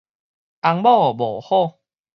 [0.63, 1.77] 翁某無好